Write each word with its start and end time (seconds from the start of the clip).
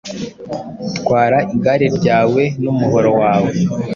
Twara 0.97 1.37
igare 1.55 1.87
ryawe 1.97 2.43
n'umuhoro 2.61 3.09
wawe 3.21 3.51